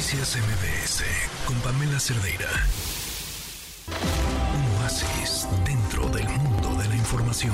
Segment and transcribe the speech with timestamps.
[0.00, 1.04] Noticias MBS
[1.46, 2.48] con Pamela Cerdeira.
[4.54, 7.52] Un oasis dentro del mundo de la información.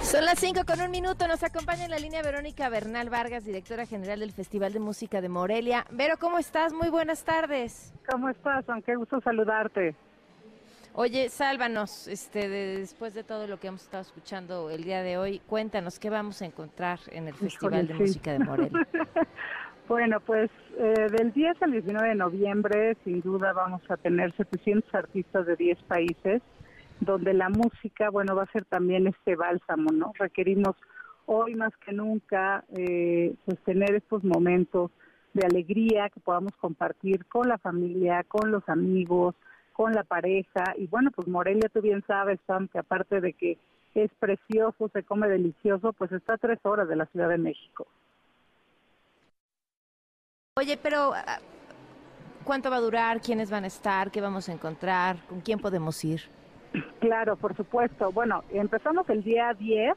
[0.00, 1.26] Son las 5 con un minuto.
[1.26, 5.28] Nos acompaña en la línea Verónica Bernal Vargas, directora general del Festival de Música de
[5.28, 5.86] Morelia.
[5.90, 6.72] Vero, ¿cómo estás?
[6.72, 7.92] Muy buenas tardes.
[8.08, 8.64] ¿Cómo estás?
[8.84, 9.96] Qué gusto saludarte.
[10.98, 15.42] Oye, sálvanos, este, después de todo lo que hemos estado escuchando el día de hoy,
[15.46, 18.88] cuéntanos qué vamos a encontrar en el Festival de Música de Morelia.
[19.88, 24.94] bueno, pues eh, del 10 al 19 de noviembre, sin duda vamos a tener 700
[24.94, 26.40] artistas de 10 países,
[27.00, 30.14] donde la música, bueno, va a ser también este bálsamo, ¿no?
[30.18, 30.76] Requerimos
[31.26, 34.90] hoy más que nunca, eh, pues tener estos momentos
[35.34, 39.34] de alegría que podamos compartir con la familia, con los amigos,
[39.76, 40.64] con la pareja.
[40.78, 43.58] Y bueno, pues Morelia, tú bien sabes, Sam, que aparte de que
[43.94, 47.86] es precioso, se come delicioso, pues está a tres horas de la Ciudad de México.
[50.58, 51.38] Oye, pero ah,
[52.44, 53.20] ¿cuánto va a durar?
[53.20, 54.10] ¿Quiénes van a estar?
[54.10, 55.18] ¿Qué vamos a encontrar?
[55.28, 56.22] ¿Con quién podemos ir?
[57.00, 58.10] Claro, por supuesto.
[58.12, 59.92] Bueno, empezamos el día 10,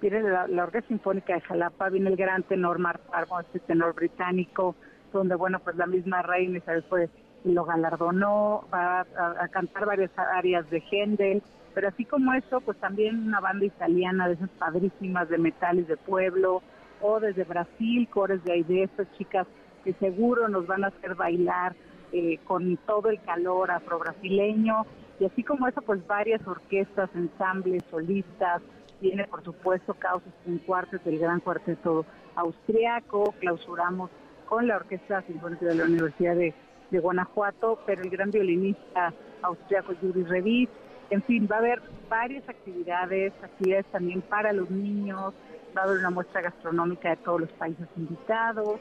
[0.00, 4.76] viene la, Orquesta Sinfónica de Jalapa, viene el gran tenor Mark Parmo, este tenor británico,
[5.12, 7.10] donde, bueno, pues la misma reina Isabel fue
[7.44, 11.42] lo galardonó, va a, cantar varias áreas de Händel,
[11.74, 15.96] pero así como eso, pues también una banda italiana de esas padrísimas de metales de
[15.96, 16.62] pueblo,
[17.00, 19.46] o desde Brasil, cores de Aide, estas chicas
[19.82, 21.74] que seguro nos van a hacer bailar
[22.12, 24.86] eh, con todo el calor afro-brasileño,
[25.20, 28.62] y así como eso, pues varias orquestas, ensambles, solistas,
[29.00, 32.06] viene por supuesto Causas en Cuartos del Gran Cuarteto
[32.36, 34.10] Austriaco, clausuramos
[34.46, 36.54] con la Orquesta Sinfónica de la Universidad de
[36.94, 40.70] de Guanajuato, pero el gran violinista austriaco Yuri Revit.
[41.10, 45.34] En fin, va a haber varias actividades, actividades también para los niños,
[45.76, 48.80] va a haber una muestra gastronómica de todos los países invitados.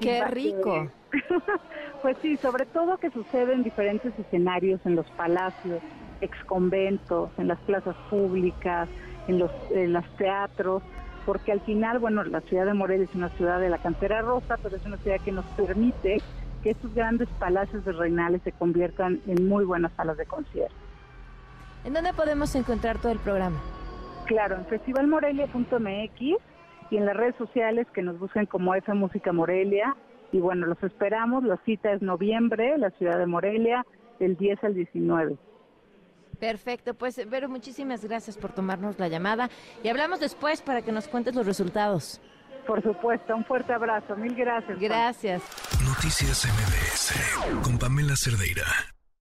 [0.00, 0.88] ¡Qué rico!
[2.02, 5.80] pues sí, sobre todo que sucede en diferentes escenarios, en los palacios,
[6.20, 8.88] exconventos, en las plazas públicas,
[9.26, 10.82] en los, en los teatros,
[11.26, 14.56] porque al final, bueno, la ciudad de Morelia es una ciudad de la cantera rosa,
[14.62, 16.22] pero es una ciudad que nos permite
[16.62, 20.74] que estos grandes palacios de reinales se conviertan en muy buenas salas de concierto.
[21.84, 23.58] ¿En dónde podemos encontrar todo el programa?
[24.26, 26.20] Claro, en festivalmorelia.mx
[26.90, 29.96] y en las redes sociales que nos busquen como F Música Morelia.
[30.32, 31.42] Y bueno, los esperamos.
[31.44, 33.84] La cita es noviembre, la ciudad de Morelia,
[34.18, 35.36] del 10 al 19.
[36.38, 39.50] Perfecto, pues Vero, muchísimas gracias por tomarnos la llamada
[39.82, 42.20] y hablamos después para que nos cuentes los resultados.
[42.70, 44.14] Por supuesto, un fuerte abrazo.
[44.14, 44.78] Mil gracias.
[44.78, 45.42] Gracias.
[45.84, 48.64] Noticias MBS con Pamela Cerdeira.